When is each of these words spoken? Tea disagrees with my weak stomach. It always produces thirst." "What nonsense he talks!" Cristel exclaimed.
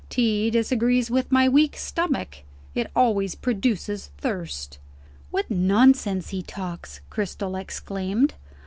Tea 0.09 0.49
disagrees 0.49 1.11
with 1.11 1.31
my 1.31 1.47
weak 1.47 1.77
stomach. 1.77 2.37
It 2.73 2.89
always 2.95 3.35
produces 3.35 4.09
thirst." 4.17 4.79
"What 5.29 5.47
nonsense 5.51 6.29
he 6.29 6.41
talks!" 6.41 7.01
Cristel 7.11 7.55
exclaimed. 7.55 8.33